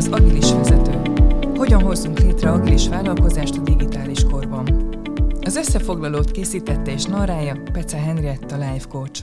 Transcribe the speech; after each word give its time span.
az 0.00 0.08
agilis 0.08 0.52
vezető. 0.52 1.02
Hogyan 1.56 1.82
hozzunk 1.82 2.18
létre 2.18 2.50
agilis 2.50 2.88
vállalkozást 2.88 3.56
a 3.56 3.60
digitális 3.60 4.24
korban? 4.24 4.94
Az 5.40 5.56
összefoglalót 5.56 6.30
készítette 6.30 6.92
és 6.92 7.04
narrája 7.04 7.62
Pece 7.72 7.96
Henrietta 7.96 8.56
Life 8.56 8.88
Coach. 8.88 9.22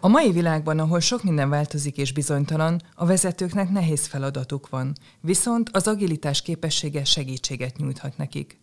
A 0.00 0.08
mai 0.08 0.32
világban, 0.32 0.78
ahol 0.78 1.00
sok 1.00 1.22
minden 1.22 1.50
változik 1.50 1.96
és 1.96 2.12
bizonytalan, 2.12 2.82
a 2.94 3.06
vezetőknek 3.06 3.70
nehéz 3.70 4.06
feladatuk 4.06 4.68
van, 4.68 4.92
viszont 5.20 5.70
az 5.72 5.86
agilitás 5.88 6.42
képessége 6.42 7.04
segítséget 7.04 7.76
nyújthat 7.76 8.16
nekik. 8.16 8.58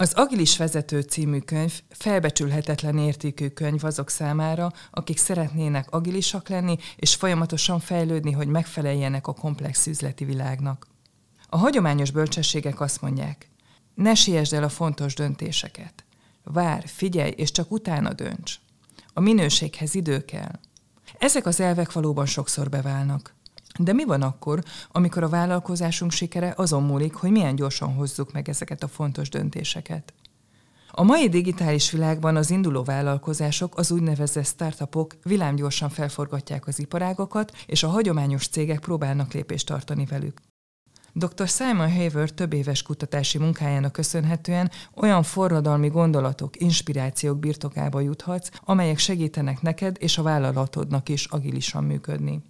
Az 0.00 0.12
Agilis 0.12 0.56
Vezető 0.56 1.00
című 1.00 1.38
könyv 1.38 1.80
felbecsülhetetlen 1.88 2.98
értékű 2.98 3.48
könyv 3.48 3.84
azok 3.84 4.10
számára, 4.10 4.72
akik 4.90 5.18
szeretnének 5.18 5.90
agilisak 5.90 6.48
lenni 6.48 6.76
és 6.96 7.14
folyamatosan 7.14 7.80
fejlődni, 7.80 8.32
hogy 8.32 8.48
megfeleljenek 8.48 9.26
a 9.26 9.32
komplex 9.32 9.86
üzleti 9.86 10.24
világnak. 10.24 10.86
A 11.48 11.56
hagyományos 11.56 12.10
bölcsességek 12.10 12.80
azt 12.80 13.00
mondják, 13.00 13.50
ne 13.94 14.14
siessd 14.14 14.52
el 14.52 14.62
a 14.62 14.68
fontos 14.68 15.14
döntéseket. 15.14 16.04
Vár, 16.44 16.82
figyelj, 16.86 17.30
és 17.36 17.50
csak 17.50 17.70
utána 17.70 18.12
dönts. 18.12 18.54
A 19.12 19.20
minőséghez 19.20 19.94
idő 19.94 20.24
kell. 20.24 20.60
Ezek 21.18 21.46
az 21.46 21.60
elvek 21.60 21.92
valóban 21.92 22.26
sokszor 22.26 22.68
beválnak. 22.68 23.34
De 23.78 23.92
mi 23.92 24.04
van 24.04 24.22
akkor, 24.22 24.62
amikor 24.92 25.22
a 25.22 25.28
vállalkozásunk 25.28 26.10
sikere 26.10 26.52
azon 26.56 26.82
múlik, 26.82 27.14
hogy 27.14 27.30
milyen 27.30 27.54
gyorsan 27.54 27.94
hozzuk 27.94 28.32
meg 28.32 28.48
ezeket 28.48 28.82
a 28.82 28.88
fontos 28.88 29.28
döntéseket? 29.28 30.12
A 30.90 31.02
mai 31.02 31.28
digitális 31.28 31.90
világban 31.90 32.36
az 32.36 32.50
induló 32.50 32.82
vállalkozások, 32.82 33.78
az 33.78 33.90
úgynevezett 33.90 34.46
startupok 34.46 35.16
villámgyorsan 35.22 35.88
felforgatják 35.88 36.66
az 36.66 36.78
iparágokat, 36.78 37.52
és 37.66 37.82
a 37.82 37.88
hagyományos 37.88 38.48
cégek 38.48 38.80
próbálnak 38.80 39.32
lépést 39.32 39.66
tartani 39.66 40.04
velük. 40.04 40.40
Dr. 41.12 41.48
Simon 41.48 41.92
Haver 41.92 42.30
több 42.30 42.52
éves 42.52 42.82
kutatási 42.82 43.38
munkájának 43.38 43.92
köszönhetően 43.92 44.70
olyan 44.94 45.22
forradalmi 45.22 45.88
gondolatok, 45.88 46.60
inspirációk 46.60 47.38
birtokába 47.38 48.00
juthatsz, 48.00 48.50
amelyek 48.64 48.98
segítenek 48.98 49.62
neked 49.62 49.96
és 49.98 50.18
a 50.18 50.22
vállalatodnak 50.22 51.08
is 51.08 51.24
agilisan 51.24 51.84
működni. 51.84 52.42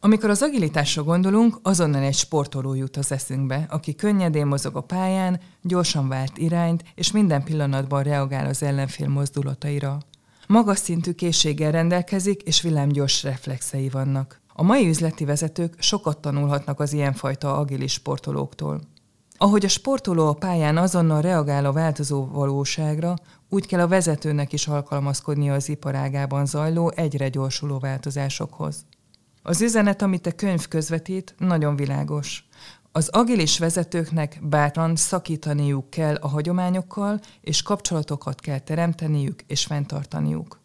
Amikor 0.00 0.30
az 0.30 0.42
agilitásra 0.42 1.02
gondolunk, 1.02 1.58
azonnal 1.62 2.02
egy 2.02 2.14
sportoló 2.14 2.74
jut 2.74 2.96
az 2.96 3.12
eszünkbe, 3.12 3.66
aki 3.70 3.94
könnyedén 3.94 4.46
mozog 4.46 4.76
a 4.76 4.80
pályán, 4.80 5.40
gyorsan 5.62 6.08
vált 6.08 6.38
irányt, 6.38 6.84
és 6.94 7.12
minden 7.12 7.44
pillanatban 7.44 8.02
reagál 8.02 8.46
az 8.46 8.62
ellenfél 8.62 9.08
mozdulataira. 9.08 9.98
Magas 10.46 10.78
szintű 10.78 11.12
készséggel 11.12 11.70
rendelkezik, 11.70 12.42
és 12.42 12.62
villámgyors 12.62 13.22
reflexei 13.22 13.88
vannak. 13.88 14.40
A 14.54 14.62
mai 14.62 14.88
üzleti 14.88 15.24
vezetők 15.24 15.74
sokat 15.78 16.18
tanulhatnak 16.18 16.80
az 16.80 16.92
ilyenfajta 16.92 17.56
agilis 17.56 17.92
sportolóktól. 17.92 18.80
Ahogy 19.36 19.64
a 19.64 19.68
sportoló 19.68 20.28
a 20.28 20.32
pályán 20.32 20.76
azonnal 20.76 21.20
reagál 21.20 21.64
a 21.64 21.72
változó 21.72 22.26
valóságra, 22.26 23.14
úgy 23.48 23.66
kell 23.66 23.80
a 23.80 23.88
vezetőnek 23.88 24.52
is 24.52 24.66
alkalmazkodnia 24.66 25.54
az 25.54 25.68
iparágában 25.68 26.46
zajló, 26.46 26.92
egyre 26.94 27.28
gyorsuló 27.28 27.78
változásokhoz. 27.78 28.84
Az 29.42 29.60
üzenet, 29.60 30.02
amit 30.02 30.26
a 30.26 30.32
könyv 30.32 30.68
közvetít, 30.68 31.34
nagyon 31.38 31.76
világos. 31.76 32.48
Az 32.92 33.08
agilis 33.08 33.58
vezetőknek 33.58 34.38
bátran 34.42 34.96
szakítaniuk 34.96 35.90
kell 35.90 36.14
a 36.14 36.28
hagyományokkal, 36.28 37.20
és 37.40 37.62
kapcsolatokat 37.62 38.40
kell 38.40 38.58
teremteniük 38.58 39.42
és 39.46 39.64
fenntartaniuk. 39.64 40.60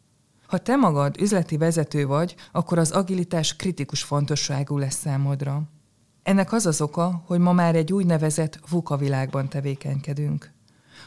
Ha 0.47 0.57
te 0.57 0.75
magad 0.75 1.21
üzleti 1.21 1.57
vezető 1.57 2.07
vagy, 2.07 2.35
akkor 2.51 2.77
az 2.77 2.91
agilitás 2.91 3.55
kritikus 3.55 4.03
fontosságú 4.03 4.77
lesz 4.77 4.95
számodra. 4.95 5.61
Ennek 6.23 6.51
az 6.51 6.65
az 6.65 6.81
oka, 6.81 7.23
hogy 7.25 7.39
ma 7.39 7.53
már 7.53 7.75
egy 7.75 7.93
úgynevezett 7.93 8.59
VUCA 8.69 8.97
világban 8.97 9.49
tevékenykedünk. 9.49 10.51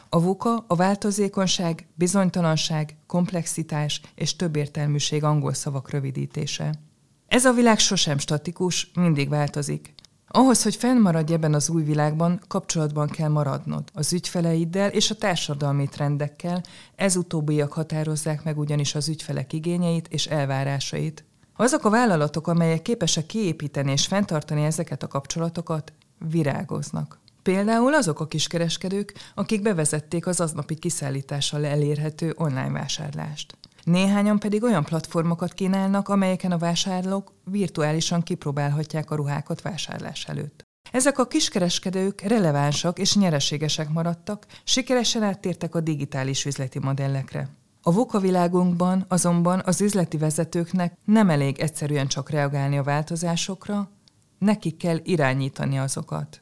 A 0.09 0.21
VUCA 0.21 0.63
a 0.67 0.75
változékonyság, 0.75 1.87
bizonytalanság, 1.95 2.97
komplexitás 3.07 4.01
és 4.15 4.35
többértelműség 4.35 5.23
angol 5.23 5.53
szavak 5.53 5.89
rövidítése. 5.89 6.86
Ez 7.27 7.45
a 7.45 7.53
világ 7.53 7.79
sosem 7.79 8.17
statikus, 8.17 8.91
mindig 8.93 9.29
változik. 9.29 9.93
Ahhoz, 10.27 10.63
hogy 10.63 10.75
fennmaradj 10.75 11.33
ebben 11.33 11.53
az 11.53 11.69
új 11.69 11.83
világban, 11.83 12.41
kapcsolatban 12.47 13.07
kell 13.07 13.29
maradnod 13.29 13.83
az 13.93 14.13
ügyfeleiddel 14.13 14.89
és 14.89 15.11
a 15.11 15.15
társadalmi 15.15 15.87
trendekkel, 15.87 16.63
ez 16.95 17.15
utóbbiak 17.15 17.73
határozzák 17.73 18.43
meg 18.43 18.57
ugyanis 18.57 18.95
az 18.95 19.09
ügyfelek 19.09 19.53
igényeit 19.53 20.07
és 20.07 20.25
elvárásait. 20.25 21.23
Azok 21.55 21.85
a 21.85 21.89
vállalatok, 21.89 22.47
amelyek 22.47 22.81
képesek 22.81 23.25
kiépíteni 23.25 23.91
és 23.91 24.07
fenntartani 24.07 24.63
ezeket 24.63 25.03
a 25.03 25.07
kapcsolatokat, 25.07 25.93
virágoznak. 26.29 27.19
Például 27.43 27.93
azok 27.93 28.19
a 28.19 28.27
kiskereskedők, 28.27 29.13
akik 29.35 29.61
bevezették 29.61 30.27
az 30.27 30.39
aznapi 30.39 30.75
kiszállítással 30.75 31.65
elérhető 31.65 32.33
online 32.37 32.69
vásárlást. 32.69 33.57
Néhányan 33.87 34.39
pedig 34.39 34.63
olyan 34.63 34.83
platformokat 34.83 35.53
kínálnak, 35.53 36.09
amelyeken 36.09 36.51
a 36.51 36.57
vásárlók 36.57 37.33
virtuálisan 37.43 38.21
kipróbálhatják 38.21 39.11
a 39.11 39.15
ruhákat 39.15 39.61
vásárlás 39.61 40.25
előtt. 40.25 40.63
Ezek 40.91 41.19
a 41.19 41.27
kiskereskedők 41.27 42.21
relevánsak 42.21 42.99
és 42.99 43.15
nyereségesek 43.15 43.89
maradtak, 43.89 44.45
sikeresen 44.63 45.23
áttértek 45.23 45.75
a 45.75 45.81
digitális 45.81 46.45
üzleti 46.45 46.79
modellekre. 46.79 47.49
A 47.81 47.91
VUCA 47.91 48.19
világunkban 48.19 49.05
azonban 49.07 49.61
az 49.65 49.81
üzleti 49.81 50.17
vezetőknek 50.17 50.97
nem 51.05 51.29
elég 51.29 51.59
egyszerűen 51.59 52.07
csak 52.07 52.29
reagálni 52.29 52.77
a 52.77 52.83
változásokra, 52.83 53.91
nekik 54.37 54.77
kell 54.77 54.99
irányítani 55.03 55.79
azokat. 55.79 56.41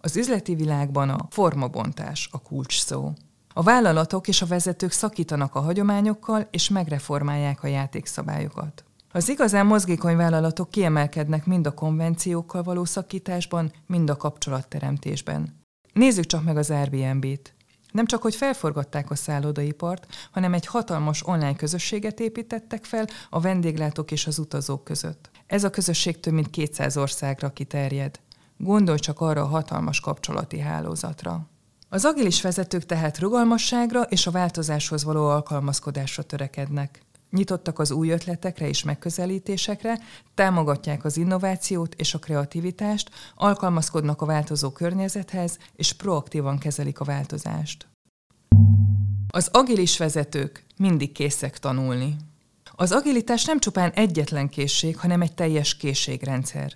Az 0.00 0.16
üzleti 0.16 0.54
világban 0.54 1.10
a 1.10 1.26
formabontás 1.30 2.28
a 2.32 2.42
kulcs 2.42 2.80
szó. 2.80 3.12
A 3.54 3.62
vállalatok 3.62 4.28
és 4.28 4.42
a 4.42 4.46
vezetők 4.46 4.90
szakítanak 4.90 5.54
a 5.54 5.60
hagyományokkal, 5.60 6.48
és 6.50 6.68
megreformálják 6.68 7.62
a 7.62 7.66
játékszabályokat. 7.66 8.84
Az 9.12 9.28
igazán 9.28 9.66
mozgékony 9.66 10.16
vállalatok 10.16 10.70
kiemelkednek 10.70 11.46
mind 11.46 11.66
a 11.66 11.74
konvenciókkal 11.74 12.62
való 12.62 12.84
szakításban, 12.84 13.72
mind 13.86 14.10
a 14.10 14.16
kapcsolatteremtésben. 14.16 15.60
Nézzük 15.92 16.26
csak 16.26 16.44
meg 16.44 16.56
az 16.56 16.70
Airbnb-t. 16.70 17.54
Nem 17.90 18.06
csak, 18.06 18.22
hogy 18.22 18.34
felforgatták 18.34 19.10
a 19.10 19.14
szállodaipart, 19.14 20.06
hanem 20.30 20.54
egy 20.54 20.66
hatalmas 20.66 21.26
online 21.26 21.56
közösséget 21.56 22.20
építettek 22.20 22.84
fel 22.84 23.06
a 23.30 23.40
vendéglátók 23.40 24.10
és 24.10 24.26
az 24.26 24.38
utazók 24.38 24.84
között. 24.84 25.30
Ez 25.46 25.64
a 25.64 25.70
közösség 25.70 26.20
több 26.20 26.32
mint 26.32 26.50
200 26.50 26.96
országra 26.96 27.52
kiterjed. 27.52 28.20
Gondolj 28.56 28.98
csak 28.98 29.20
arra 29.20 29.42
a 29.42 29.46
hatalmas 29.46 30.00
kapcsolati 30.00 30.58
hálózatra. 30.58 31.46
Az 31.92 32.04
agilis 32.04 32.42
vezetők 32.42 32.86
tehát 32.86 33.18
rugalmasságra 33.18 34.02
és 34.02 34.26
a 34.26 34.30
változáshoz 34.30 35.04
való 35.04 35.26
alkalmazkodásra 35.26 36.22
törekednek. 36.22 37.02
Nyitottak 37.30 37.78
az 37.78 37.90
új 37.90 38.10
ötletekre 38.10 38.68
és 38.68 38.82
megközelítésekre, 38.82 39.98
támogatják 40.34 41.04
az 41.04 41.16
innovációt 41.16 41.94
és 41.94 42.14
a 42.14 42.18
kreativitást, 42.18 43.10
alkalmazkodnak 43.34 44.22
a 44.22 44.26
változó 44.26 44.70
környezethez, 44.70 45.58
és 45.76 45.92
proaktívan 45.92 46.58
kezelik 46.58 47.00
a 47.00 47.04
változást. 47.04 47.86
Az 49.28 49.48
agilis 49.52 49.98
vezetők 49.98 50.64
mindig 50.76 51.12
készek 51.12 51.58
tanulni. 51.58 52.16
Az 52.70 52.92
agilitás 52.92 53.44
nem 53.44 53.58
csupán 53.58 53.90
egyetlen 53.90 54.48
készség, 54.48 54.98
hanem 54.98 55.20
egy 55.20 55.34
teljes 55.34 55.76
készségrendszer. 55.76 56.72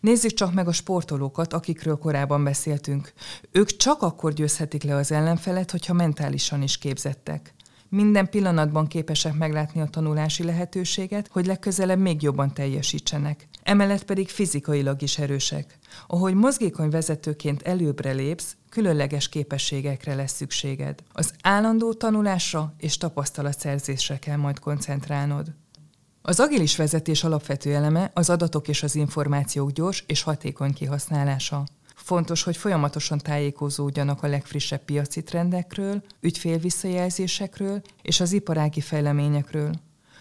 Nézzük 0.00 0.34
csak 0.34 0.54
meg 0.54 0.68
a 0.68 0.72
sportolókat, 0.72 1.52
akikről 1.52 1.96
korábban 1.96 2.44
beszéltünk. 2.44 3.12
Ők 3.52 3.76
csak 3.76 4.02
akkor 4.02 4.32
győzhetik 4.32 4.82
le 4.82 4.94
az 4.94 5.12
ellenfelet, 5.12 5.70
hogyha 5.70 5.92
mentálisan 5.92 6.62
is 6.62 6.78
képzettek. 6.78 7.54
Minden 7.90 8.30
pillanatban 8.30 8.86
képesek 8.86 9.34
meglátni 9.34 9.80
a 9.80 9.86
tanulási 9.86 10.44
lehetőséget, 10.44 11.28
hogy 11.32 11.46
legközelebb 11.46 11.98
még 11.98 12.22
jobban 12.22 12.54
teljesítsenek. 12.54 13.48
Emellett 13.62 14.04
pedig 14.04 14.28
fizikailag 14.28 15.02
is 15.02 15.18
erősek. 15.18 15.78
Ahogy 16.06 16.34
mozgékony 16.34 16.90
vezetőként 16.90 17.62
előbbre 17.62 18.12
lépsz, 18.12 18.56
különleges 18.68 19.28
képességekre 19.28 20.14
lesz 20.14 20.32
szükséged. 20.32 21.02
Az 21.12 21.32
állandó 21.42 21.92
tanulásra 21.92 22.74
és 22.78 22.96
tapasztalatszerzésre 22.96 24.18
kell 24.18 24.36
majd 24.36 24.58
koncentrálnod. 24.58 25.54
Az 26.28 26.40
agilis 26.40 26.76
vezetés 26.76 27.24
alapvető 27.24 27.74
eleme 27.74 28.10
az 28.14 28.30
adatok 28.30 28.68
és 28.68 28.82
az 28.82 28.94
információk 28.94 29.70
gyors 29.70 30.04
és 30.06 30.22
hatékony 30.22 30.72
kihasználása. 30.72 31.64
Fontos, 31.94 32.42
hogy 32.42 32.56
folyamatosan 32.56 33.18
tájékozódjanak 33.18 34.22
a 34.22 34.26
legfrissebb 34.26 34.84
piaci 34.84 35.22
trendekről, 35.22 36.02
ügyfélvisszajelzésekről 36.20 37.82
és 38.02 38.20
az 38.20 38.32
iparági 38.32 38.80
fejleményekről. 38.80 39.72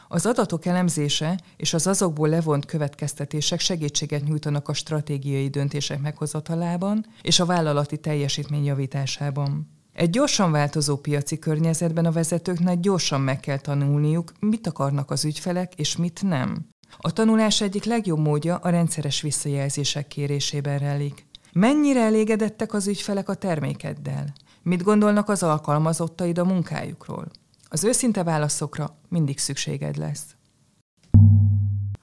Az 0.08 0.26
adatok 0.26 0.66
elemzése 0.66 1.40
és 1.58 1.74
az 1.74 1.88
azokból 1.88 2.30
levont 2.30 2.66
következtetések 2.66 3.60
segítséget 3.60 4.24
nyújtanak 4.24 4.70
a 4.70 4.74
stratégiai 4.74 5.50
döntések 5.50 6.02
meghozatalában 6.02 7.06
és 7.22 7.40
a 7.40 7.46
vállalati 7.46 7.98
teljesítmény 7.98 8.66
javításában. 8.66 9.77
Egy 9.98 10.10
gyorsan 10.10 10.52
változó 10.52 10.98
piaci 10.98 11.40
környezetben 11.40 12.06
a 12.06 12.12
vezetőknek 12.12 12.80
gyorsan 12.80 13.22
meg 13.22 13.40
kell 13.40 13.58
tanulniuk, 13.58 14.32
mit 14.40 14.68
akarnak 14.68 15.12
az 15.12 15.26
ügyfelek 15.26 15.74
és 15.76 15.96
mit 15.96 16.22
nem. 16.24 16.68
A 16.98 17.14
tanulás 17.14 17.62
egyik 17.62 17.84
legjobb 17.84 18.20
módja 18.20 18.56
a 18.56 18.70
rendszeres 18.70 19.22
visszajelzések 19.22 20.08
kérésében 20.08 20.80
rejlik. 20.80 21.26
Mennyire 21.54 22.02
elégedettek 22.02 22.74
az 22.74 22.88
ügyfelek 22.88 23.30
a 23.30 23.34
termékeddel? 23.34 24.34
Mit 24.64 24.84
gondolnak 24.84 25.30
az 25.30 25.44
alkalmazottaid 25.44 26.38
a 26.38 26.46
munkájukról? 26.46 27.28
Az 27.70 27.84
őszinte 27.84 28.24
válaszokra 28.24 28.98
mindig 29.10 29.40
szükséged 29.40 29.98
lesz. 29.98 30.36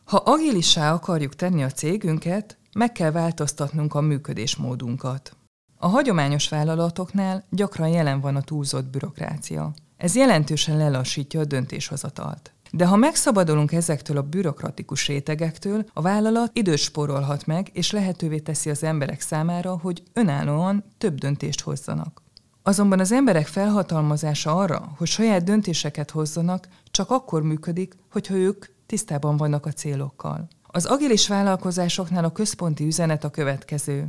Ha 0.04 0.16
agilissá 0.16 0.92
akarjuk 0.92 1.34
tenni 1.34 1.62
a 1.62 1.70
cégünket, 1.70 2.58
meg 2.72 2.92
kell 2.92 3.10
változtatnunk 3.10 3.94
a 3.94 4.00
működésmódunkat. 4.00 5.36
A 5.84 5.88
hagyományos 5.88 6.48
vállalatoknál 6.48 7.44
gyakran 7.50 7.88
jelen 7.88 8.20
van 8.20 8.36
a 8.36 8.40
túlzott 8.40 8.84
bürokrácia. 8.84 9.72
Ez 9.96 10.14
jelentősen 10.14 10.76
lelassítja 10.76 11.40
a 11.40 11.44
döntéshozatalt. 11.44 12.52
De 12.70 12.86
ha 12.86 12.96
megszabadulunk 12.96 13.72
ezektől 13.72 14.16
a 14.16 14.22
bürokratikus 14.22 15.06
rétegektől, 15.06 15.84
a 15.92 16.00
vállalat 16.00 16.50
időt 16.58 16.78
spórolhat 16.78 17.46
meg, 17.46 17.70
és 17.72 17.90
lehetővé 17.90 18.38
teszi 18.38 18.70
az 18.70 18.82
emberek 18.82 19.20
számára, 19.20 19.78
hogy 19.82 20.02
önállóan 20.12 20.84
több 20.98 21.18
döntést 21.18 21.60
hozzanak. 21.60 22.22
Azonban 22.62 23.00
az 23.00 23.12
emberek 23.12 23.46
felhatalmazása 23.46 24.56
arra, 24.56 24.92
hogy 24.96 25.08
saját 25.08 25.44
döntéseket 25.44 26.10
hozzanak, 26.10 26.68
csak 26.90 27.10
akkor 27.10 27.42
működik, 27.42 27.96
hogyha 28.12 28.34
ők 28.34 28.66
tisztában 28.86 29.36
vannak 29.36 29.66
a 29.66 29.72
célokkal. 29.72 30.48
Az 30.62 30.84
agilis 30.84 31.28
vállalkozásoknál 31.28 32.24
a 32.24 32.32
központi 32.32 32.84
üzenet 32.84 33.24
a 33.24 33.30
következő. 33.30 34.08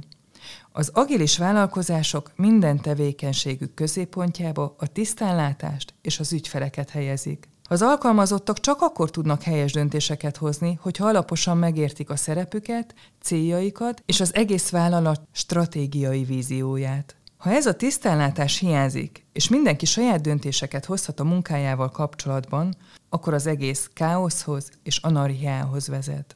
Az 0.72 0.90
agilis 0.94 1.38
vállalkozások 1.38 2.32
minden 2.36 2.82
tevékenységük 2.82 3.74
középpontjába 3.74 4.76
a 4.78 4.88
tisztánlátást 4.88 5.94
és 6.02 6.20
az 6.20 6.34
ügyfeleket 6.34 6.90
helyezik. 6.90 7.50
Az 7.68 7.82
alkalmazottak 7.82 8.60
csak 8.60 8.82
akkor 8.82 9.10
tudnak 9.10 9.42
helyes 9.42 9.72
döntéseket 9.72 10.38
hozni, 10.38 10.80
hogyha 10.82 11.08
alaposan 11.08 11.58
megértik 11.58 12.10
a 12.10 12.16
szerepüket, 12.16 12.96
céljaikat 13.22 14.04
és 14.06 14.20
az 14.20 14.36
egész 14.36 14.70
vállalat 14.70 15.22
stratégiai 15.32 16.24
vízióját. 16.24 17.16
Ha 17.38 17.52
ez 17.52 17.66
a 17.66 17.76
tisztánlátás 17.76 18.58
hiányzik, 18.58 19.26
és 19.34 19.50
mindenki 19.50 19.86
saját 19.86 20.22
döntéseket 20.22 20.86
hozhat 20.86 21.20
a 21.20 21.24
munkájával 21.24 21.90
kapcsolatban, 21.90 22.76
akkor 23.10 23.34
az 23.34 23.48
egész 23.48 23.90
káoszhoz 23.94 24.70
és 24.84 24.98
anarchiához 24.98 25.88
vezet. 25.88 26.36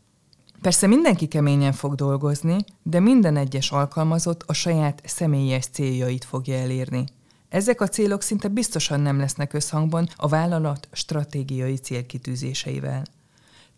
Persze 0.62 0.88
mindenki 0.88 1.28
keményen 1.28 1.72
fog 1.72 1.96
dolgozni, 1.96 2.58
de 2.84 3.00
minden 3.00 3.38
egyes 3.38 3.72
alkalmazott 3.72 4.44
a 4.46 4.54
saját 4.54 5.02
személyes 5.06 5.66
céljait 5.66 6.26
fogja 6.26 6.56
elérni. 6.56 7.04
Ezek 7.50 7.82
a 7.82 7.88
célok 7.88 8.22
szinte 8.22 8.48
biztosan 8.48 9.00
nem 9.00 9.20
lesznek 9.20 9.54
összhangban 9.54 10.10
a 10.16 10.28
vállalat 10.28 10.88
stratégiai 10.92 11.76
célkitűzéseivel. 11.76 13.06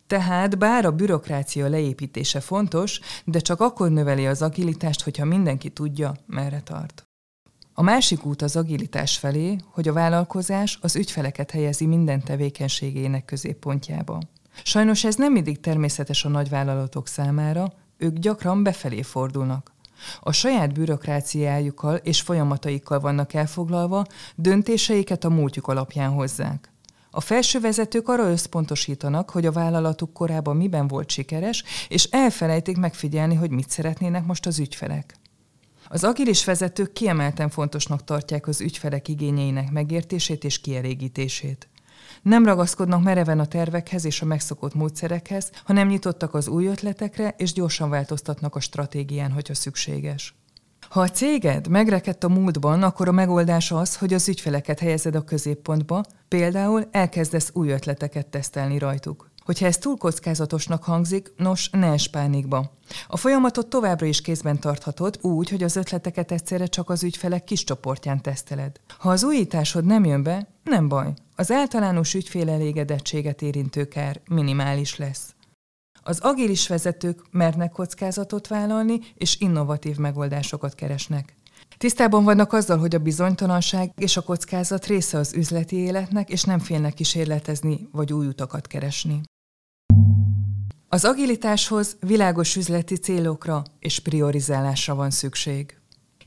Tehát 0.06 0.58
bár 0.58 0.84
a 0.84 0.92
bürokrácia 0.92 1.68
leépítése 1.68 2.40
fontos, 2.40 3.00
de 3.24 3.38
csak 3.38 3.60
akkor 3.60 3.90
növeli 3.90 4.26
az 4.26 4.42
agilitást, 4.42 5.02
hogyha 5.02 5.24
mindenki 5.24 5.70
tudja, 5.70 6.14
merre 6.26 6.60
tart. 6.60 7.04
A 7.74 7.82
másik 7.82 8.26
út 8.26 8.42
az 8.42 8.56
agilitás 8.56 9.18
felé, 9.18 9.56
hogy 9.64 9.88
a 9.88 9.92
vállalkozás 9.92 10.78
az 10.80 10.96
ügyfeleket 10.96 11.50
helyezi 11.50 11.86
minden 11.86 12.22
tevékenységének 12.22 13.24
középpontjába. 13.24 14.20
Sajnos 14.64 15.04
ez 15.04 15.14
nem 15.14 15.32
mindig 15.32 15.60
természetes 15.60 16.24
a 16.24 16.28
nagyvállalatok 16.28 17.08
számára, 17.08 17.72
ők 17.96 18.18
gyakran 18.18 18.62
befelé 18.62 19.02
fordulnak. 19.02 19.72
A 20.20 20.32
saját 20.32 20.72
bürokráciájukkal 20.72 21.96
és 21.96 22.20
folyamataikkal 22.20 23.00
vannak 23.00 23.34
elfoglalva, 23.34 24.06
döntéseiket 24.34 25.24
a 25.24 25.30
múltjuk 25.30 25.68
alapján 25.68 26.10
hozzák. 26.10 26.72
A 27.10 27.20
felső 27.20 27.60
vezetők 27.60 28.08
arra 28.08 28.30
összpontosítanak, 28.30 29.30
hogy 29.30 29.46
a 29.46 29.52
vállalatuk 29.52 30.12
korában 30.12 30.56
miben 30.56 30.88
volt 30.88 31.10
sikeres, 31.10 31.64
és 31.88 32.04
elfelejtik 32.04 32.76
megfigyelni, 32.76 33.34
hogy 33.34 33.50
mit 33.50 33.70
szeretnének 33.70 34.26
most 34.26 34.46
az 34.46 34.58
ügyfelek. 34.58 35.16
Az 35.88 36.04
agilis 36.04 36.44
vezetők 36.44 36.92
kiemelten 36.92 37.48
fontosnak 37.48 38.04
tartják 38.04 38.46
az 38.46 38.60
ügyfelek 38.60 39.08
igényeinek 39.08 39.70
megértését 39.70 40.44
és 40.44 40.60
kielégítését. 40.60 41.68
Nem 42.22 42.44
ragaszkodnak 42.44 43.02
mereven 43.02 43.38
a 43.38 43.46
tervekhez 43.46 44.04
és 44.04 44.22
a 44.22 44.24
megszokott 44.24 44.74
módszerekhez, 44.74 45.50
hanem 45.64 45.88
nyitottak 45.88 46.34
az 46.34 46.48
új 46.48 46.66
ötletekre, 46.66 47.34
és 47.36 47.52
gyorsan 47.52 47.90
változtatnak 47.90 48.54
a 48.54 48.60
stratégián, 48.60 49.32
hogyha 49.32 49.54
szükséges. 49.54 50.34
Ha 50.88 51.00
a 51.00 51.08
céged 51.08 51.68
megrekedt 51.68 52.24
a 52.24 52.28
múltban, 52.28 52.82
akkor 52.82 53.08
a 53.08 53.12
megoldás 53.12 53.70
az, 53.70 53.96
hogy 53.96 54.14
az 54.14 54.28
ügyfeleket 54.28 54.78
helyezed 54.78 55.14
a 55.14 55.24
középpontba, 55.24 56.04
például 56.28 56.88
elkezdesz 56.90 57.50
új 57.52 57.70
ötleteket 57.70 58.26
tesztelni 58.26 58.78
rajtuk. 58.78 59.31
Hogyha 59.44 59.66
ez 59.66 59.78
túl 59.78 59.96
kockázatosnak 59.96 60.84
hangzik, 60.84 61.32
nos, 61.36 61.70
ne 61.70 61.92
es 61.92 62.08
pánikba. 62.08 62.72
A 63.06 63.16
folyamatot 63.16 63.66
továbbra 63.66 64.06
is 64.06 64.20
kézben 64.20 64.60
tarthatod, 64.60 65.18
úgy, 65.20 65.48
hogy 65.48 65.62
az 65.62 65.76
ötleteket 65.76 66.32
egyszerre 66.32 66.66
csak 66.66 66.90
az 66.90 67.02
ügyfelek 67.02 67.44
kis 67.44 67.64
csoportján 67.64 68.22
teszteled. 68.22 68.80
Ha 68.98 69.10
az 69.10 69.24
újításod 69.24 69.84
nem 69.84 70.04
jön 70.04 70.22
be, 70.22 70.48
nem 70.64 70.88
baj. 70.88 71.12
Az 71.36 71.50
általános 71.50 72.14
ügyfél 72.14 72.50
elégedettséget 72.50 73.42
érintő 73.42 73.84
kár 73.84 74.20
minimális 74.28 74.96
lesz. 74.96 75.34
Az 76.02 76.18
agilis 76.20 76.68
vezetők 76.68 77.20
mernek 77.30 77.70
kockázatot 77.70 78.46
vállalni, 78.46 79.00
és 79.14 79.40
innovatív 79.40 79.96
megoldásokat 79.96 80.74
keresnek. 80.74 81.34
Tisztában 81.78 82.24
vannak 82.24 82.52
azzal, 82.52 82.78
hogy 82.78 82.94
a 82.94 82.98
bizonytalanság 82.98 83.92
és 83.96 84.16
a 84.16 84.20
kockázat 84.20 84.86
része 84.86 85.18
az 85.18 85.34
üzleti 85.34 85.76
életnek, 85.76 86.30
és 86.30 86.42
nem 86.44 86.58
félnek 86.58 86.94
kísérletezni 86.94 87.88
vagy 87.92 88.12
új 88.12 88.26
utakat 88.26 88.66
keresni. 88.66 89.20
Az 90.94 91.04
agilitáshoz 91.04 91.96
világos 92.00 92.56
üzleti 92.56 92.96
célokra 92.96 93.62
és 93.78 93.98
priorizálásra 93.98 94.94
van 94.94 95.10
szükség. 95.10 95.76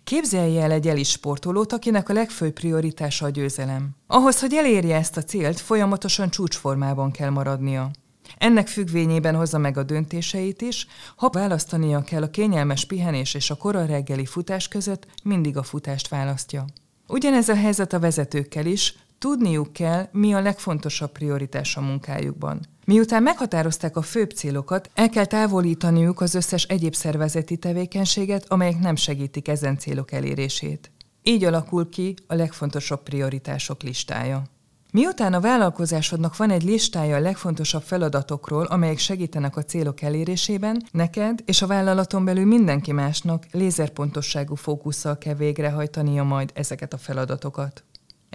Képzelje 0.03 0.63
el 0.63 0.71
egy 0.71 0.87
elis 0.87 1.09
sportolót, 1.09 1.73
akinek 1.73 2.09
a 2.09 2.13
legfőbb 2.13 2.53
prioritása 2.53 3.25
a 3.25 3.29
győzelem. 3.29 3.89
Ahhoz, 4.07 4.39
hogy 4.39 4.53
elérje 4.53 4.95
ezt 4.95 5.17
a 5.17 5.23
célt, 5.23 5.59
folyamatosan 5.59 6.29
csúcsformában 6.29 7.11
kell 7.11 7.29
maradnia. 7.29 7.91
Ennek 8.37 8.67
függvényében 8.67 9.35
hozza 9.35 9.57
meg 9.57 9.77
a 9.77 9.83
döntéseit 9.83 10.61
is, 10.61 10.87
ha 11.15 11.29
választania 11.29 12.01
kell 12.01 12.23
a 12.23 12.29
kényelmes 12.29 12.85
pihenés 12.85 13.33
és 13.33 13.49
a 13.49 13.55
kora 13.55 13.85
reggeli 13.85 14.25
futás 14.25 14.67
között, 14.67 15.07
mindig 15.23 15.57
a 15.57 15.63
futást 15.63 16.07
választja. 16.07 16.65
Ugyanez 17.07 17.49
a 17.49 17.55
helyzet 17.55 17.93
a 17.93 17.99
vezetőkkel 17.99 18.65
is, 18.65 18.95
tudniuk 19.17 19.73
kell, 19.73 20.07
mi 20.11 20.33
a 20.33 20.41
legfontosabb 20.41 21.11
prioritás 21.11 21.77
a 21.77 21.81
munkájukban. 21.81 22.59
Miután 22.85 23.23
meghatározták 23.23 23.97
a 23.97 24.01
főbb 24.01 24.29
célokat, 24.29 24.89
el 24.93 25.09
kell 25.09 25.25
távolítaniuk 25.25 26.21
az 26.21 26.35
összes 26.35 26.63
egyéb 26.63 26.95
szervezeti 26.95 27.57
tevékenységet, 27.57 28.45
amelyek 28.47 28.79
nem 28.79 28.95
segítik 28.95 29.47
ezen 29.47 29.77
célok 29.77 30.11
elérését. 30.11 30.91
Így 31.23 31.43
alakul 31.43 31.89
ki 31.89 32.13
a 32.27 32.35
legfontosabb 32.35 33.03
prioritások 33.03 33.83
listája. 33.83 34.43
Miután 34.91 35.33
a 35.33 35.39
vállalkozásodnak 35.39 36.37
van 36.37 36.49
egy 36.49 36.63
listája 36.63 37.15
a 37.15 37.19
legfontosabb 37.19 37.81
feladatokról, 37.81 38.65
amelyek 38.65 38.97
segítenek 38.97 39.57
a 39.57 39.63
célok 39.63 40.01
elérésében, 40.01 40.83
neked 40.91 41.39
és 41.45 41.61
a 41.61 41.67
vállalaton 41.67 42.25
belül 42.25 42.45
mindenki 42.45 42.91
másnak 42.91 43.45
lézerpontosságú 43.51 44.55
fókusszal 44.55 45.17
kell 45.17 45.33
végrehajtania 45.33 46.23
majd 46.23 46.51
ezeket 46.53 46.93
a 46.93 46.97
feladatokat. 46.97 47.83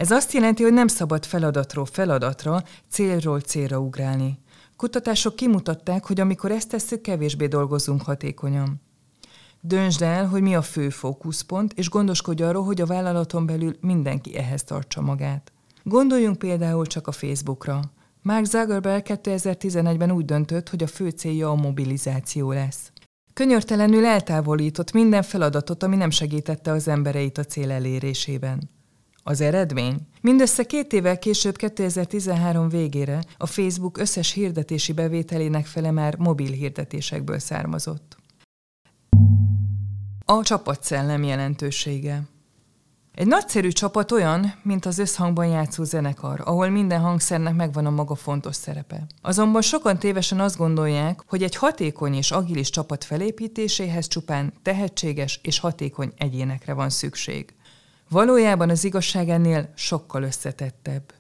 Ez 0.01 0.11
azt 0.11 0.33
jelenti, 0.33 0.63
hogy 0.63 0.73
nem 0.73 0.87
szabad 0.87 1.25
feladatról 1.25 1.85
feladatra, 1.85 2.63
célról 2.89 3.41
célra 3.41 3.79
ugrálni. 3.79 4.39
Kutatások 4.77 5.37
kimutatták, 5.37 6.07
hogy 6.07 6.21
amikor 6.21 6.51
ezt 6.51 6.69
tesszük, 6.69 7.01
kevésbé 7.01 7.47
dolgozunk 7.47 8.03
hatékonyan. 8.03 8.81
Döntsd 9.61 10.03
el, 10.03 10.27
hogy 10.27 10.43
mi 10.43 10.55
a 10.55 10.63
fő 10.63 10.89
fókuszpont, 10.89 11.73
és 11.73 11.89
gondoskodj 11.89 12.43
arról, 12.43 12.65
hogy 12.65 12.81
a 12.81 12.87
vállalaton 12.87 13.47
belül 13.47 13.77
mindenki 13.81 14.37
ehhez 14.37 14.65
tartsa 14.65 15.01
magát. 15.01 15.53
Gondoljunk 15.83 16.39
például 16.39 16.87
csak 16.87 17.07
a 17.07 17.13
Facebookra. 17.13 17.81
Mark 18.23 18.45
Zuckerberg 18.45 19.05
2011-ben 19.09 20.11
úgy 20.11 20.25
döntött, 20.25 20.69
hogy 20.69 20.83
a 20.83 20.87
fő 20.87 21.09
célja 21.09 21.51
a 21.51 21.55
mobilizáció 21.55 22.53
lesz. 22.53 22.93
Könyörtelenül 23.33 24.05
eltávolított 24.07 24.93
minden 24.93 25.23
feladatot, 25.23 25.83
ami 25.83 25.97
nem 25.97 26.11
segítette 26.11 26.71
az 26.71 26.89
embereit 26.89 27.39
a 27.39 27.45
cél 27.45 27.71
elérésében. 27.71 28.79
Az 29.23 29.41
eredmény? 29.41 29.97
Mindössze 30.21 30.65
két 30.65 30.93
évvel 30.93 31.19
később, 31.19 31.57
2013 31.57 32.69
végére 32.69 33.23
a 33.37 33.47
Facebook 33.47 33.99
összes 33.99 34.33
hirdetési 34.33 34.93
bevételének 34.93 35.67
fele 35.67 35.91
már 35.91 36.17
mobil 36.17 36.53
hirdetésekből 36.53 37.39
származott. 37.39 38.17
A 40.25 40.43
csapatszellem 40.43 41.23
jelentősége 41.23 42.23
egy 43.15 43.27
nagyszerű 43.27 43.69
csapat 43.69 44.13
olyan, 44.13 44.55
mint 44.63 44.87
az 44.87 44.99
összhangban 44.99 45.47
játszó 45.47 45.85
zenekar, 45.85 46.41
ahol 46.45 46.69
minden 46.69 47.01
hangszernek 47.01 47.55
megvan 47.55 47.87
a 47.87 47.91
maga 47.91 48.15
fontos 48.15 48.57
szerepe. 48.57 49.07
Azonban 49.23 49.63
sokan 49.63 49.99
tévesen 49.99 50.41
azt 50.41 50.57
gondolják, 50.57 51.23
hogy 51.27 51.43
egy 51.43 51.57
hatékony 51.57 52.15
és 52.15 52.31
agilis 52.31 52.71
csapat 52.71 53.05
felépítéséhez 53.05 54.09
csupán 54.09 54.53
tehetséges 54.63 55.41
és 55.43 55.59
hatékony 55.59 56.13
egyénekre 56.17 56.73
van 56.73 56.91
szükség. 56.91 57.55
Valójában 58.11 58.71
az 58.71 58.85
igazság 58.85 59.29
ennél 59.29 59.71
sokkal 59.75 60.23
összetettebb. 60.23 61.15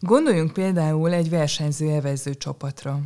Gondoljunk 0.00 0.52
például 0.52 1.12
egy 1.12 1.30
versenyző 1.30 1.90
evező 1.90 2.34
csapatra. 2.34 3.00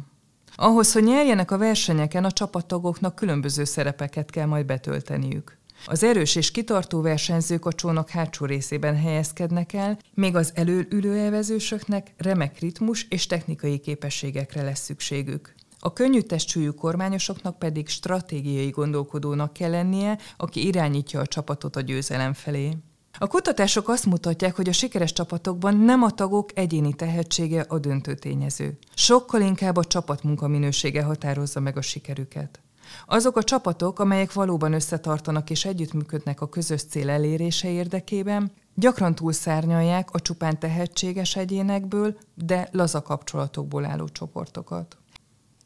Ahhoz, 0.55 0.93
hogy 0.93 1.03
nyerjenek 1.03 1.51
a 1.51 1.59
versenyeken, 1.59 2.25
a 2.25 2.31
csapattagoknak 2.31 3.15
különböző 3.15 3.65
szerepeket 3.65 4.31
kell 4.31 4.47
majd 4.47 4.67
betölteniük. 4.67 5.59
Az 5.87 6.03
erős 6.03 6.37
és 6.37 6.51
kitartó 6.51 7.01
versenyzők 7.01 7.65
a 7.67 7.73
csónak 7.73 8.09
hátsó 8.09 8.47
részében 8.47 8.97
helyezkednek 8.97 9.73
el, 9.73 9.99
még 10.15 10.37
az 10.37 10.53
elől 10.55 10.87
ülő 10.91 11.19
elvezősöknek 11.19 12.15
remek 12.17 12.59
ritmus 12.59 13.07
és 13.09 13.27
technikai 13.27 13.79
képességekre 13.79 14.63
lesz 14.63 14.81
szükségük. 14.81 15.55
A 15.81 15.93
könnyű 15.93 16.21
testcsúlyú 16.21 16.75
kormányosoknak 16.75 17.59
pedig 17.59 17.89
stratégiai 17.89 18.71
gondolkodónak 18.71 19.53
kell 19.53 19.71
lennie, 19.71 20.19
aki 20.37 20.67
irányítja 20.67 21.21
a 21.21 21.27
csapatot 21.27 21.77
a 21.77 21.81
győzelem 21.81 22.33
felé. 22.33 22.77
A 23.21 23.27
kutatások 23.27 23.89
azt 23.89 24.07
mutatják, 24.07 24.57
hogy 24.57 24.69
a 24.69 24.73
sikeres 24.73 25.13
csapatokban 25.13 25.77
nem 25.77 26.03
a 26.03 26.11
tagok 26.11 26.51
egyéni 26.55 26.95
tehetsége 26.95 27.61
a 27.69 27.79
döntő 27.79 28.15
tényező. 28.15 28.79
Sokkal 28.95 29.41
inkább 29.41 29.77
a 29.77 29.85
csapatmunka 29.85 30.49
minősége 30.49 31.03
határozza 31.03 31.61
meg 31.61 31.77
a 31.77 31.83
sikerüket. 31.83 32.61
Azok 33.07 33.37
a 33.37 33.43
csapatok, 33.43 33.99
amelyek 33.99 34.33
valóban 34.33 34.73
összetartanak 34.73 35.51
és 35.51 35.65
együttműködnek 35.65 36.41
a 36.41 36.49
közös 36.49 36.83
cél 36.83 37.11
elérése 37.11 37.71
érdekében, 37.71 38.53
gyakran 38.75 39.15
túlszárnyalják 39.15 40.11
a 40.11 40.21
csupán 40.21 40.59
tehetséges 40.59 41.37
egyénekből, 41.37 42.19
de 42.35 42.69
laza 42.73 43.03
kapcsolatokból 43.03 43.85
álló 43.85 44.09
csoportokat. 44.09 44.97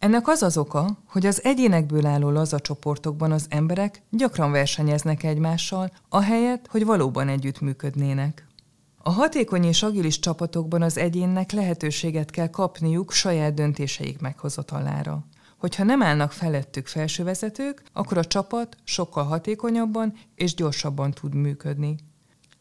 Ennek 0.02 0.28
az 0.28 0.42
az 0.42 0.56
oka, 0.56 0.98
hogy 1.06 1.26
az 1.26 1.44
egyénekből 1.44 2.06
álló 2.06 2.30
laza 2.30 2.60
csoportokban 2.60 3.32
az 3.32 3.46
emberek 3.48 4.02
gyakran 4.10 4.50
versenyeznek 4.50 5.22
egymással, 5.22 5.90
ahelyett, 6.08 6.66
hogy 6.70 6.84
valóban 6.84 7.28
együttműködnének. 7.28 8.46
A 9.02 9.10
hatékony 9.10 9.64
és 9.64 9.82
agilis 9.82 10.18
csapatokban 10.18 10.82
az 10.82 10.98
egyénnek 10.98 11.52
lehetőséget 11.52 12.30
kell 12.30 12.50
kapniuk 12.50 13.12
saját 13.12 13.54
döntéseik 13.54 14.20
meghozatalára. 14.20 15.26
Hogyha 15.58 15.84
nem 15.84 16.02
állnak 16.02 16.32
felettük 16.32 16.86
felsővezetők, 16.86 17.82
akkor 17.92 18.18
a 18.18 18.24
csapat 18.24 18.76
sokkal 18.84 19.24
hatékonyabban 19.24 20.14
és 20.34 20.54
gyorsabban 20.54 21.10
tud 21.10 21.34
működni. 21.34 21.96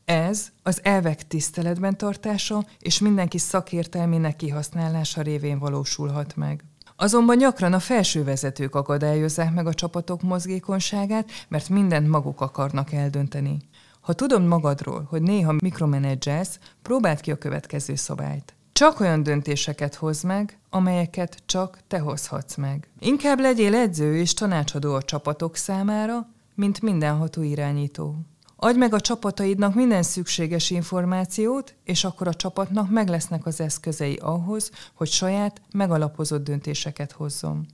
Ez 0.05 0.47
az 0.63 0.79
elvek 0.83 1.27
tiszteletben 1.27 1.97
tartása 1.97 2.65
és 2.79 2.99
mindenki 2.99 3.37
szakértelmének 3.37 4.35
kihasználása 4.35 5.21
révén 5.21 5.59
valósulhat 5.59 6.35
meg. 6.35 6.63
Azonban 7.01 7.37
gyakran 7.37 7.73
a 7.73 7.79
felső 7.79 8.23
vezetők 8.23 8.75
akadályozzák 8.75 9.53
meg 9.53 9.67
a 9.67 9.73
csapatok 9.73 10.21
mozgékonyságát, 10.21 11.29
mert 11.47 11.69
mindent 11.69 12.07
maguk 12.07 12.41
akarnak 12.41 12.91
eldönteni. 12.91 13.57
Ha 14.01 14.13
tudod 14.13 14.45
magadról, 14.45 15.07
hogy 15.09 15.21
néha 15.21 15.55
mikromenedzselsz, 15.63 16.59
próbáld 16.81 17.21
ki 17.21 17.31
a 17.31 17.37
következő 17.37 17.95
szabályt. 17.95 18.53
Csak 18.71 18.99
olyan 18.99 19.23
döntéseket 19.23 19.95
hoz 19.95 20.21
meg, 20.21 20.59
amelyeket 20.69 21.37
csak 21.45 21.79
te 21.87 21.99
hozhatsz 21.99 22.55
meg. 22.55 22.89
Inkább 22.99 23.39
legyél 23.39 23.75
edző 23.75 24.17
és 24.17 24.33
tanácsadó 24.33 24.93
a 24.93 25.01
csapatok 25.01 25.55
számára, 25.55 26.29
mint 26.55 26.81
mindenható 26.81 27.41
irányító. 27.41 28.15
Adj 28.63 28.77
meg 28.77 28.93
a 28.93 28.99
csapataidnak 28.99 29.75
minden 29.75 30.03
szükséges 30.03 30.69
információt, 30.69 31.75
és 31.83 32.03
akkor 32.03 32.27
a 32.27 32.33
csapatnak 32.33 32.89
meg 32.89 33.07
lesznek 33.07 33.45
az 33.45 33.61
eszközei 33.61 34.15
ahhoz, 34.15 34.71
hogy 34.93 35.07
saját, 35.07 35.61
megalapozott 35.73 36.43
döntéseket 36.43 37.11
hozzon. 37.11 37.65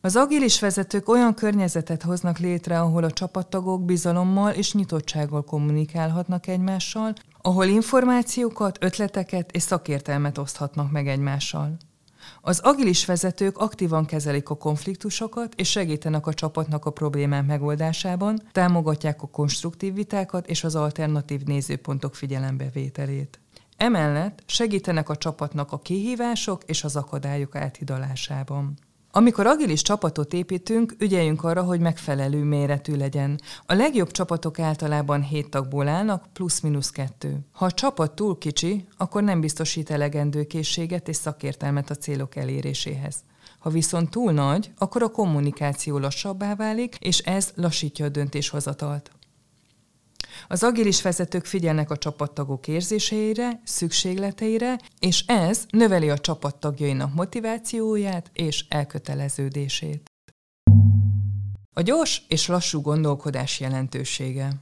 Az 0.00 0.16
agilis 0.16 0.60
vezetők 0.60 1.08
olyan 1.08 1.34
környezetet 1.34 2.02
hoznak 2.02 2.38
létre, 2.38 2.80
ahol 2.80 3.04
a 3.04 3.10
csapattagok 3.10 3.84
bizalommal 3.84 4.52
és 4.52 4.74
nyitottsággal 4.74 5.44
kommunikálhatnak 5.44 6.46
egymással, 6.46 7.12
ahol 7.42 7.64
információkat, 7.64 8.78
ötleteket 8.80 9.52
és 9.52 9.62
szakértelmet 9.62 10.38
oszthatnak 10.38 10.90
meg 10.90 11.08
egymással. 11.08 11.76
Az 12.44 12.58
agilis 12.58 13.04
vezetők 13.04 13.58
aktívan 13.58 14.04
kezelik 14.04 14.48
a 14.48 14.54
konfliktusokat 14.56 15.54
és 15.54 15.70
segítenek 15.70 16.26
a 16.26 16.34
csapatnak 16.34 16.84
a 16.84 16.90
problémák 16.90 17.46
megoldásában, 17.46 18.42
támogatják 18.52 19.22
a 19.22 19.26
konstruktív 19.26 19.94
vitákat 19.94 20.46
és 20.46 20.64
az 20.64 20.74
alternatív 20.74 21.42
nézőpontok 21.42 22.14
figyelembevételét. 22.14 23.40
Emellett 23.76 24.42
segítenek 24.46 25.08
a 25.08 25.16
csapatnak 25.16 25.72
a 25.72 25.78
kihívások 25.78 26.62
és 26.64 26.84
az 26.84 26.96
akadályok 26.96 27.56
áthidalásában. 27.56 28.74
Amikor 29.14 29.46
agilis 29.46 29.82
csapatot 29.82 30.32
építünk, 30.32 30.94
ügyeljünk 30.98 31.44
arra, 31.44 31.62
hogy 31.62 31.80
megfelelő 31.80 32.42
méretű 32.44 32.96
legyen. 32.96 33.40
A 33.66 33.74
legjobb 33.74 34.10
csapatok 34.10 34.58
általában 34.58 35.22
7 35.22 35.50
tagból 35.50 35.88
állnak, 35.88 36.26
plusz-minusz 36.32 36.90
kettő. 36.90 37.38
Ha 37.52 37.64
a 37.64 37.70
csapat 37.70 38.14
túl 38.14 38.38
kicsi, 38.38 38.86
akkor 38.96 39.22
nem 39.22 39.40
biztosít 39.40 39.90
elegendő 39.90 40.44
készséget 40.44 41.08
és 41.08 41.16
szakértelmet 41.16 41.90
a 41.90 41.94
célok 41.94 42.36
eléréséhez. 42.36 43.16
Ha 43.58 43.70
viszont 43.70 44.10
túl 44.10 44.32
nagy, 44.32 44.70
akkor 44.78 45.02
a 45.02 45.10
kommunikáció 45.10 45.98
lassabbá 45.98 46.54
válik, 46.54 46.96
és 47.00 47.18
ez 47.18 47.52
lassítja 47.54 48.04
a 48.04 48.08
döntéshozatalt. 48.08 49.10
Az 50.48 50.62
agilis 50.62 51.02
vezetők 51.02 51.44
figyelnek 51.44 51.90
a 51.90 51.96
csapattagok 51.96 52.68
érzéseire, 52.68 53.60
szükségleteire, 53.64 54.78
és 54.98 55.24
ez 55.26 55.64
növeli 55.70 56.10
a 56.10 56.18
csapattagjainak 56.18 57.14
motivációját 57.14 58.30
és 58.32 58.64
elköteleződését. 58.68 60.10
A 61.74 61.80
gyors 61.80 62.22
és 62.28 62.46
lassú 62.46 62.80
gondolkodás 62.80 63.60
jelentősége. 63.60 64.52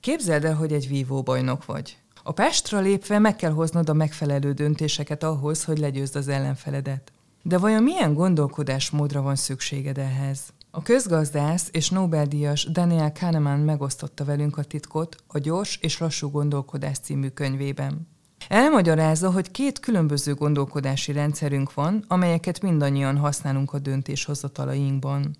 Képzeld 0.00 0.44
el, 0.44 0.54
hogy 0.54 0.72
egy 0.72 0.88
vívó 0.88 1.22
bajnok 1.22 1.64
vagy. 1.64 1.96
A 2.22 2.32
pástra 2.32 2.80
lépve 2.80 3.18
meg 3.18 3.36
kell 3.36 3.50
hoznod 3.50 3.88
a 3.88 3.92
megfelelő 3.92 4.52
döntéseket 4.52 5.22
ahhoz, 5.22 5.64
hogy 5.64 5.78
legyőzd 5.78 6.16
az 6.16 6.28
ellenfeledet. 6.28 7.12
De 7.42 7.58
vajon 7.58 7.82
milyen 7.82 8.14
gondolkodásmódra 8.14 9.22
van 9.22 9.36
szükséged 9.36 9.98
ehhez? 9.98 10.40
A 10.78 10.82
közgazdász 10.82 11.68
és 11.72 11.90
Nobel-díjas 11.90 12.64
Daniel 12.64 13.12
Kahneman 13.12 13.58
megosztotta 13.58 14.24
velünk 14.24 14.56
a 14.56 14.62
titkot 14.62 15.16
a 15.26 15.38
Gyors 15.38 15.78
és 15.80 15.98
lassú 15.98 16.30
gondolkodás 16.30 16.98
című 16.98 17.28
könyvében. 17.28 18.08
Elmagyarázza, 18.48 19.30
hogy 19.30 19.50
két 19.50 19.80
különböző 19.80 20.34
gondolkodási 20.34 21.12
rendszerünk 21.12 21.74
van, 21.74 22.04
amelyeket 22.08 22.62
mindannyian 22.62 23.16
használunk 23.16 23.72
a 23.72 23.78
döntéshozatalainkban. 23.78 25.36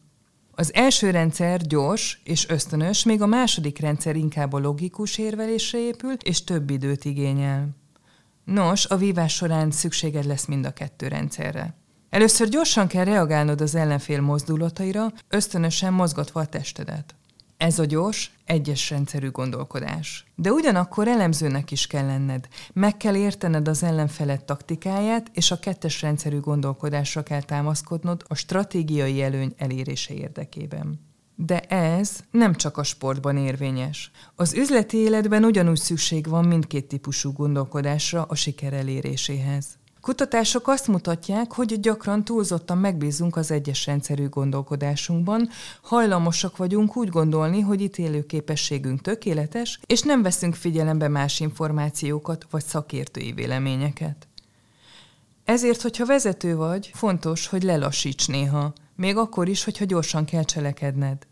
Az 0.51 0.75
első 0.75 1.11
rendszer 1.11 1.61
gyors 1.61 2.21
és 2.25 2.49
ösztönös, 2.49 3.05
még 3.05 3.23
a 3.23 3.27
második 3.27 3.79
rendszer 3.79 4.17
inkább 4.17 4.53
a 4.53 4.59
logikus 4.59 5.19
érvelésre 5.19 5.79
épül 5.79 6.13
és 6.13 6.45
több 6.45 6.71
időt 6.71 7.05
igényel. 7.05 7.69
Nos, 8.45 8.87
a 8.87 8.97
vívás 8.97 9.35
során 9.35 9.71
szükséged 9.71 10.25
lesz 10.25 10.47
mind 10.47 10.67
a 10.67 10.73
kettő 10.73 11.09
rendszerre. 11.09 11.78
Először 12.11 12.49
gyorsan 12.49 12.87
kell 12.87 13.05
reagálnod 13.05 13.61
az 13.61 13.75
ellenfél 13.75 14.21
mozdulataira, 14.21 15.13
ösztönösen 15.29 15.93
mozgatva 15.93 16.41
a 16.41 16.47
testedet. 16.47 17.15
Ez 17.57 17.79
a 17.79 17.85
gyors, 17.85 18.33
egyes 18.45 18.91
rendszerű 18.91 19.31
gondolkodás. 19.31 20.25
De 20.35 20.51
ugyanakkor 20.53 21.09
elemzőnek 21.09 21.71
is 21.71 21.87
kell 21.87 22.07
lenned. 22.07 22.49
Meg 22.73 22.97
kell 22.97 23.15
értened 23.17 23.69
az 23.69 23.83
ellenfelet 23.83 24.45
taktikáját, 24.45 25.31
és 25.33 25.51
a 25.51 25.59
kettes 25.59 26.03
rendszerű 26.03 26.41
gondolkodásra 26.41 27.23
kell 27.23 27.43
támaszkodnod 27.43 28.25
a 28.27 28.35
stratégiai 28.35 29.23
előny 29.23 29.55
elérése 29.57 30.15
érdekében. 30.15 31.01
De 31.35 31.61
ez 31.61 32.21
nem 32.31 32.55
csak 32.55 32.77
a 32.77 32.83
sportban 32.83 33.37
érvényes. 33.37 34.11
Az 34.35 34.55
üzleti 34.55 34.97
életben 34.97 35.45
ugyanúgy 35.45 35.79
szükség 35.79 36.29
van 36.29 36.45
mindkét 36.45 36.89
típusú 36.89 37.33
gondolkodásra 37.33 38.23
a 38.23 38.35
siker 38.35 38.73
eléréséhez. 38.73 39.78
Kutatások 40.01 40.69
azt 40.69 40.87
mutatják, 40.87 41.53
hogy 41.53 41.81
gyakran 41.81 42.25
túlzottan 42.25 42.79
megbízunk 42.79 43.37
az 43.37 43.51
egyes 43.51 43.87
rendszerű 43.87 44.29
gondolkodásunkban, 44.29 45.49
hajlamosak 45.83 46.57
vagyunk 46.57 46.97
úgy 46.97 47.09
gondolni, 47.09 47.61
hogy 47.61 47.81
ítélő 47.81 48.27
képességünk 48.27 49.01
tökéletes, 49.01 49.81
és 49.87 50.03
nem 50.03 50.23
veszünk 50.23 50.55
figyelembe 50.55 51.09
más 51.09 51.41
információkat 51.41 52.47
vagy 52.51 52.65
szakértői 52.65 53.33
véleményeket. 53.33 54.29
Ezért, 55.45 55.83
hogyha 55.83 56.07
vezető 56.07 56.57
vagy, 56.57 56.91
fontos, 56.95 57.47
hogy 57.47 57.63
lelassíts 57.63 58.29
néha, 58.29 58.73
még 58.97 59.17
akkor 59.17 59.49
is, 59.49 59.65
hogyha 59.65 59.85
gyorsan 59.85 60.25
kell 60.25 60.45
cselekedned. 60.45 61.27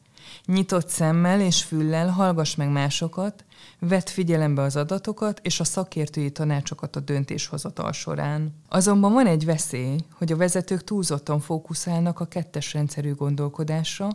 Nyitott 0.47 0.89
szemmel 0.89 1.41
és 1.41 1.63
füllel 1.63 2.09
hallgass 2.09 2.55
meg 2.55 2.69
másokat, 2.69 3.45
vedd 3.79 4.07
figyelembe 4.07 4.63
az 4.63 4.77
adatokat 4.77 5.41
és 5.43 5.61
a 5.61 5.65
szakértői 5.65 6.31
tanácsokat 6.31 6.97
a 6.97 7.01
döntéshozatal 7.01 7.93
során. 7.93 8.55
Azonban 8.69 9.13
van 9.13 9.27
egy 9.27 9.45
veszély, 9.45 9.99
hogy 10.13 10.33
a 10.33 10.37
vezetők 10.37 10.85
túlzottan 10.85 11.41
fókuszálnak 11.41 12.21
a 12.21 12.25
kettes 12.25 12.73
rendszerű 12.73 13.15
gondolkodásra, 13.15 14.09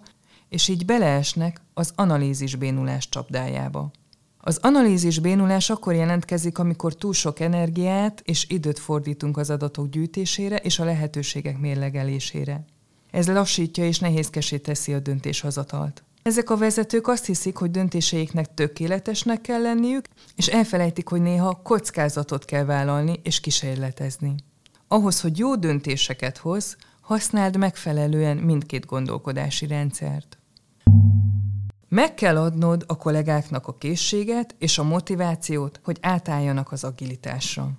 és 0.50 0.68
így 0.68 0.86
beleesnek 0.86 1.62
az 1.74 1.91
analízis 1.96 2.56
bénulás 2.56 3.10
csapdájába. 3.10 3.91
Az 4.44 4.58
analízis 4.62 5.20
bénulás 5.20 5.70
akkor 5.70 5.94
jelentkezik, 5.94 6.58
amikor 6.58 6.96
túl 6.96 7.13
sok 7.13 7.39
energiát 7.39 8.22
és 8.25 8.46
időt 8.50 8.80
fordítunk 8.80 9.38
az 9.38 9.50
adatok 9.50 9.89
gyűjtésére 9.89 10.56
és 10.56 10.80
a 10.80 10.84
lehetőségek 10.84 11.60
mérlegelésére. 11.60 12.65
Ez 13.12 13.27
lassítja 13.27 13.86
és 13.86 14.00
nehézkesé 14.00 14.58
teszi 14.58 14.94
a 14.94 15.00
döntéshozatalt. 15.00 16.03
Ezek 16.24 16.50
a 16.50 16.58
vezetők 16.58 17.08
azt 17.08 17.25
hiszik, 17.25 17.58
hogy 17.58 17.72
döntéseiknek 17.72 18.54
tökéletesnek 18.54 19.42
kell 19.42 19.62
lenniük, 19.62 20.06
és 20.36 20.48
elfelejtik, 20.48 21.08
hogy 21.08 21.22
néha 21.22 21.60
kockázatot 21.63 22.46
kell 22.46 22.63
vállalni 22.63 23.20
és 23.24 23.40
kísérletezni. 23.40 24.36
Ahhoz, 24.88 25.22
hogy 25.22 25.38
jó 25.38 25.56
döntéseket 25.56 26.38
hoz, 26.38 26.78
használd 27.01 27.58
megfelelően 27.58 28.38
mindkét 28.38 28.86
gondolkodási 28.86 29.68
rendszert. 29.68 30.38
Meg 31.90 32.13
kell 32.13 32.38
adnod 32.38 32.84
a 32.88 32.98
kollégáknak 32.98 33.68
a 33.68 33.78
készséget 33.78 34.56
és 34.58 34.78
a 34.78 34.84
motivációt, 34.84 35.80
hogy 35.84 35.98
átálljanak 36.01 36.72
az 36.72 36.84
agilitásra. 36.84 37.72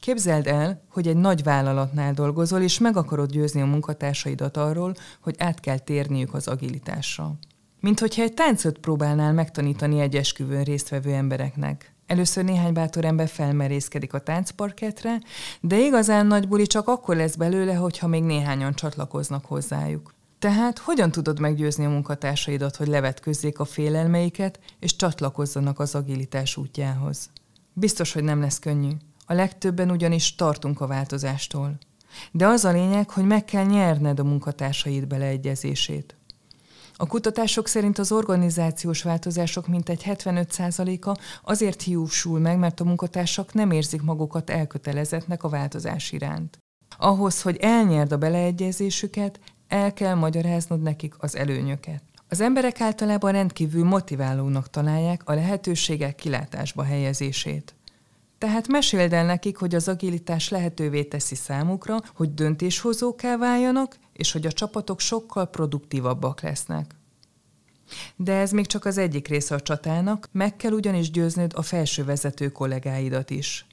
Képzeld 0.00 0.46
el, 0.46 0.82
hogy 0.90 1.08
egy 1.08 1.16
nagy 1.16 1.42
vállalatnál 1.42 2.12
dolgozol, 2.12 2.60
és 2.60 2.78
meg 2.78 2.96
akarod 2.96 3.30
győzni 3.30 3.60
a 3.60 3.66
munkatársaidat 3.66 4.56
arról, 4.56 4.94
hogy 5.20 5.34
át 5.38 5.60
kell 5.60 5.78
térniük 5.78 6.34
az 6.34 6.48
agilitásra. 6.48 7.38
Mint 7.80 8.00
hogyha 8.00 8.22
egy 8.22 8.34
táncot 8.34 8.78
próbálnál 8.78 9.32
megtanítani 9.32 10.00
egy 10.00 10.16
esküvőn 10.16 10.64
résztvevő 10.64 11.12
embereknek. 11.12 11.92
Először 12.06 12.44
néhány 12.44 12.72
bátor 12.72 13.04
ember 13.04 13.28
felmerészkedik 13.28 14.12
a 14.12 14.18
táncparketre, 14.18 15.20
de 15.60 15.78
igazán 15.78 16.26
nagy 16.26 16.48
buli 16.48 16.66
csak 16.66 16.88
akkor 16.88 17.16
lesz 17.16 17.34
belőle, 17.34 17.74
hogyha 17.74 18.06
még 18.06 18.22
néhányan 18.22 18.74
csatlakoznak 18.74 19.44
hozzájuk. 19.44 20.14
Tehát 20.38 20.78
hogyan 20.78 21.10
tudod 21.10 21.40
meggyőzni 21.40 21.84
a 21.84 21.90
munkatársaidat, 21.90 22.76
hogy 22.76 22.86
levetközzék 22.86 23.58
a 23.58 23.64
félelmeiket, 23.64 24.60
és 24.80 24.96
csatlakozzanak 24.96 25.78
az 25.78 25.94
agilitás 25.94 26.56
útjához? 26.56 27.30
Biztos, 27.72 28.12
hogy 28.12 28.24
nem 28.24 28.40
lesz 28.40 28.58
könnyű. 28.58 28.90
A 29.26 29.32
legtöbben 29.32 29.90
ugyanis 29.90 30.34
tartunk 30.34 30.80
a 30.80 30.86
változástól. 30.86 31.78
De 32.30 32.46
az 32.46 32.64
a 32.64 32.72
lényeg, 32.72 33.10
hogy 33.10 33.24
meg 33.24 33.44
kell 33.44 33.64
nyerned 33.64 34.18
a 34.18 34.24
munkatársaid 34.24 35.06
beleegyezését. 35.06 36.17
A 37.00 37.06
kutatások 37.06 37.68
szerint 37.68 37.98
az 37.98 38.12
organizációs 38.12 39.02
változások 39.02 39.66
mintegy 39.66 40.02
75%-a 40.06 41.18
azért 41.42 41.82
hiúsul 41.82 42.38
meg, 42.38 42.58
mert 42.58 42.80
a 42.80 42.84
munkatársak 42.84 43.52
nem 43.52 43.70
érzik 43.70 44.02
magukat 44.02 44.50
elkötelezettnek 44.50 45.42
a 45.42 45.48
változás 45.48 46.12
iránt. 46.12 46.58
Ahhoz, 46.98 47.42
hogy 47.42 47.56
elnyerd 47.56 48.12
a 48.12 48.18
beleegyezésüket, 48.18 49.40
el 49.68 49.92
kell 49.92 50.14
magyaráznod 50.14 50.82
nekik 50.82 51.14
az 51.18 51.36
előnyöket. 51.36 52.02
Az 52.28 52.40
emberek 52.40 52.80
általában 52.80 53.32
rendkívül 53.32 53.84
motiválónak 53.84 54.70
találják 54.70 55.22
a 55.24 55.34
lehetőségek 55.34 56.14
kilátásba 56.14 56.82
helyezését. 56.82 57.74
Tehát 58.38 58.68
meséld 58.68 59.12
el 59.12 59.24
nekik, 59.24 59.56
hogy 59.56 59.74
az 59.74 59.88
agilitás 59.88 60.48
lehetővé 60.48 61.04
teszi 61.04 61.34
számukra, 61.34 61.96
hogy 62.14 62.34
döntéshozóká 62.34 63.36
váljanak, 63.36 63.96
és 64.12 64.32
hogy 64.32 64.46
a 64.46 64.52
csapatok 64.52 65.00
sokkal 65.00 65.46
produktívabbak 65.46 66.40
lesznek. 66.40 66.94
De 68.16 68.32
ez 68.32 68.50
még 68.50 68.66
csak 68.66 68.84
az 68.84 68.98
egyik 68.98 69.28
része 69.28 69.54
a 69.54 69.60
csatának, 69.60 70.28
meg 70.32 70.56
kell 70.56 70.72
ugyanis 70.72 71.10
győznöd 71.10 71.52
a 71.54 71.62
felső 71.62 72.04
vezető 72.04 72.48
kollégáidat 72.48 73.30
is. 73.30 73.66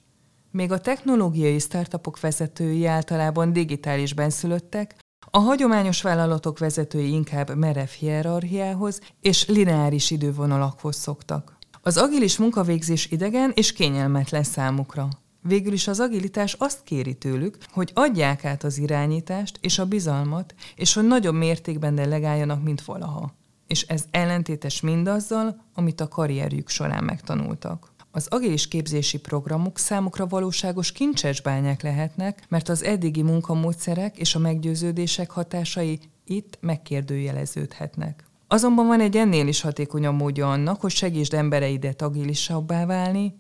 Még 0.52 0.72
a 0.72 0.80
technológiai 0.80 1.60
startupok 1.60 2.20
vezetői 2.20 2.86
általában 2.86 3.54
digitális 3.54 4.14
benszülöttek, 4.14 4.96
a 5.30 5.40
hagyományos 5.40 6.02
vállalatok 6.02 6.60
vezetői 6.60 7.12
inkább 7.12 7.56
merev 7.56 7.88
hierarchiához 7.88 9.02
és 9.22 9.48
lineáris 9.48 10.12
idővonalakhoz 10.12 10.96
szoktak. 10.96 11.55
Az 11.88 11.98
agilis 11.98 12.38
munkavégzés 12.38 13.12
idegen 13.12 13.52
és 13.56 13.74
kényelmetlen 13.74 14.44
számukra. 14.44 15.10
Végül 15.42 15.74
is 15.74 15.88
az 15.88 16.00
agilitás 16.00 16.54
azt 16.54 16.84
kéri 16.84 17.14
tőlük, 17.14 17.58
hogy 17.72 17.92
adják 17.94 18.46
át 18.46 18.64
az 18.64 18.78
irányítást 18.78 19.58
és 19.62 19.80
a 19.80 19.86
bizalmat, 19.86 20.56
és 20.76 20.94
hogy 20.94 21.08
nagyobb 21.08 21.36
mértékben 21.36 21.96
delegáljanak, 21.96 22.64
mint 22.64 22.82
valaha. 22.82 23.34
És 23.68 23.82
ez 23.82 24.06
ellentétes 24.12 24.82
mindazzal, 24.82 25.66
amit 25.74 26.02
a 26.02 26.08
karrierjük 26.08 26.70
során 26.70 27.04
megtanultak. 27.04 27.92
Az 28.12 28.28
agilis 28.28 28.68
képzési 28.68 29.20
programok 29.20 29.78
számukra 29.78 30.28
valóságos 30.28 30.92
kincsesbányák 30.92 31.82
lehetnek, 31.82 32.46
mert 32.50 32.70
az 32.70 32.84
eddigi 32.84 33.22
munkamódszerek 33.22 34.18
és 34.18 34.36
a 34.36 34.40
meggyőződések 34.40 35.30
hatásai 35.30 36.00
itt 36.24 36.58
megkérdőjeleződhetnek. 36.62 38.24
Azonban 38.56 38.88
van 38.88 39.00
egy 39.00 39.18
ennél 39.18 39.48
is 39.48 39.62
hatékonyabb 39.62 40.16
módja 40.16 40.52
annak, 40.52 40.82
hogy 40.82 40.92
segítsd 40.92 41.34
embereidet 41.34 42.02
agilisabbá 42.02 42.86
válni, 42.86 43.36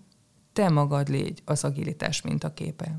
te 0.53 0.69
magad 0.69 1.09
légy 1.09 1.41
az 1.45 1.63
agilitás 1.63 2.21
mintaképe. 2.21 2.95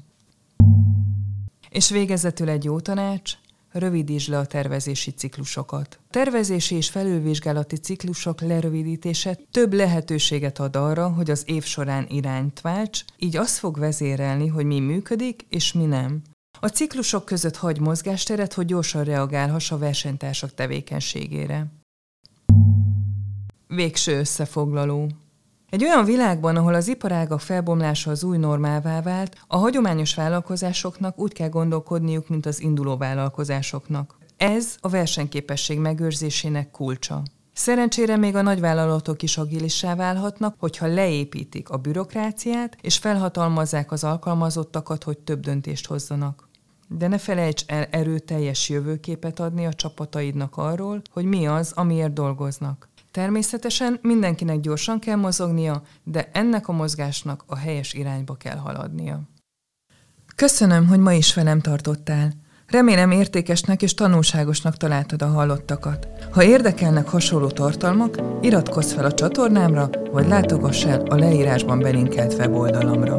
És 1.70 1.90
végezetül 1.90 2.48
egy 2.48 2.64
jó 2.64 2.80
tanács, 2.80 3.32
rövidítsd 3.72 4.30
le 4.30 4.38
a 4.38 4.46
tervezési 4.46 5.10
ciklusokat. 5.10 5.98
Tervezési 6.10 6.74
és 6.74 6.88
felülvizsgálati 6.88 7.76
ciklusok 7.76 8.40
lerövidítése 8.40 9.38
több 9.50 9.72
lehetőséget 9.72 10.58
ad 10.58 10.76
arra, 10.76 11.08
hogy 11.08 11.30
az 11.30 11.42
év 11.46 11.64
során 11.64 12.06
irányt 12.08 12.60
válts, 12.60 13.04
így 13.18 13.36
az 13.36 13.58
fog 13.58 13.78
vezérelni, 13.78 14.46
hogy 14.46 14.64
mi 14.64 14.80
működik 14.80 15.46
és 15.48 15.72
mi 15.72 15.84
nem. 15.84 16.22
A 16.60 16.66
ciklusok 16.66 17.24
között 17.24 17.56
hagy 17.56 17.80
mozgásteret, 17.80 18.52
hogy 18.52 18.66
gyorsan 18.66 19.04
reagálhass 19.04 19.70
a 19.70 19.78
versenytársak 19.78 20.54
tevékenységére. 20.54 21.75
Végső 23.68 24.18
összefoglaló. 24.18 25.10
Egy 25.70 25.84
olyan 25.84 26.04
világban, 26.04 26.56
ahol 26.56 26.74
az 26.74 26.88
iparágak 26.88 27.40
felbomlása 27.40 28.10
az 28.10 28.24
új 28.24 28.36
normává 28.36 29.02
vált, 29.02 29.36
a 29.46 29.56
hagyományos 29.56 30.14
vállalkozásoknak 30.14 31.18
úgy 31.18 31.32
kell 31.32 31.48
gondolkodniuk, 31.48 32.28
mint 32.28 32.46
az 32.46 32.60
induló 32.60 32.96
vállalkozásoknak. 32.96 34.18
Ez 34.36 34.76
a 34.80 34.88
versenyképesség 34.88 35.78
megőrzésének 35.78 36.70
kulcsa. 36.70 37.22
Szerencsére 37.52 38.16
még 38.16 38.34
a 38.34 38.42
nagyvállalatok 38.42 39.22
is 39.22 39.38
agilissá 39.38 39.94
válhatnak, 39.94 40.54
hogyha 40.58 40.86
leépítik 40.86 41.68
a 41.68 41.76
bürokráciát, 41.76 42.76
és 42.80 42.98
felhatalmazzák 42.98 43.92
az 43.92 44.04
alkalmazottakat, 44.04 45.04
hogy 45.04 45.18
több 45.18 45.40
döntést 45.40 45.86
hozzanak. 45.86 46.48
De 46.88 47.08
ne 47.08 47.18
felejts 47.18 47.64
el 47.66 47.84
erőteljes 47.90 48.68
jövőképet 48.68 49.40
adni 49.40 49.66
a 49.66 49.72
csapataidnak 49.72 50.56
arról, 50.56 51.02
hogy 51.12 51.24
mi 51.24 51.46
az, 51.46 51.72
amiért 51.74 52.12
dolgoznak. 52.12 52.88
Természetesen 53.16 53.98
mindenkinek 54.02 54.60
gyorsan 54.60 54.98
kell 54.98 55.16
mozognia, 55.16 55.82
de 56.04 56.28
ennek 56.32 56.68
a 56.68 56.72
mozgásnak 56.72 57.44
a 57.46 57.56
helyes 57.56 57.94
irányba 57.94 58.34
kell 58.34 58.56
haladnia. 58.56 59.20
Köszönöm, 60.34 60.86
hogy 60.86 60.98
ma 60.98 61.12
is 61.12 61.34
velem 61.34 61.60
tartottál. 61.60 62.32
Remélem 62.66 63.10
értékesnek 63.10 63.82
és 63.82 63.94
tanulságosnak 63.94 64.76
találtad 64.76 65.22
a 65.22 65.26
hallottakat. 65.26 66.08
Ha 66.32 66.44
érdekelnek 66.44 67.08
hasonló 67.08 67.48
tartalmak, 67.48 68.18
iratkozz 68.40 68.92
fel 68.92 69.04
a 69.04 69.14
csatornámra, 69.14 69.90
vagy 70.12 70.26
látogass 70.26 70.84
el 70.84 71.00
a 71.00 71.14
leírásban 71.14 71.78
belinkelt 71.78 72.34
weboldalamra. 72.34 73.14